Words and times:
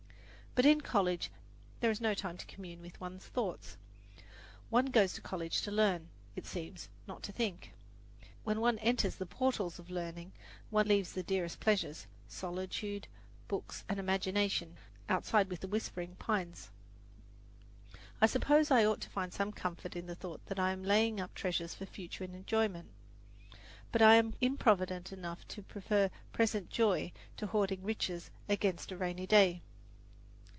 But 0.53 0.65
in 0.65 0.81
college 0.81 1.31
there 1.79 1.89
is 1.91 2.01
no 2.01 2.13
time 2.13 2.35
to 2.35 2.45
commune 2.45 2.81
with 2.81 2.99
one's 2.99 3.23
thoughts. 3.25 3.77
One 4.69 4.87
goes 4.87 5.13
to 5.13 5.21
college 5.21 5.61
to 5.61 5.71
learn, 5.71 6.09
it 6.35 6.45
seems, 6.45 6.89
not 7.07 7.23
to 7.23 7.31
think. 7.31 7.71
When 8.43 8.59
one 8.59 8.77
enters 8.79 9.15
the 9.15 9.25
portals 9.25 9.79
of 9.79 9.89
learning, 9.89 10.33
one 10.69 10.89
leaves 10.89 11.13
the 11.13 11.23
dearest 11.23 11.61
pleasures 11.61 12.05
solitude, 12.27 13.07
books 13.47 13.85
and 13.87 13.97
imagination 13.97 14.75
outside 15.07 15.49
with 15.49 15.61
the 15.61 15.69
whispering 15.69 16.17
pines. 16.17 16.69
I 18.19 18.25
suppose 18.25 18.69
I 18.71 18.83
ought 18.83 18.99
to 19.01 19.09
find 19.09 19.31
some 19.31 19.53
comfort 19.53 19.95
in 19.95 20.05
the 20.05 20.15
thought 20.15 20.45
that 20.47 20.59
I 20.59 20.71
am 20.73 20.83
laying 20.83 21.21
up 21.21 21.33
treasures 21.33 21.75
for 21.75 21.85
future 21.85 22.25
enjoyment, 22.25 22.89
but 23.93 24.01
I 24.01 24.15
am 24.15 24.35
improvident 24.41 25.13
enough 25.13 25.47
to 25.47 25.61
prefer 25.61 26.09
present 26.33 26.69
joy 26.69 27.13
to 27.37 27.47
hoarding 27.47 27.83
riches 27.83 28.31
against 28.49 28.91
a 28.91 28.97
rainy 28.97 29.25
day. 29.25 29.61